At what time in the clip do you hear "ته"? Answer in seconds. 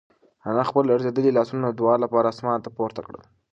2.65-2.69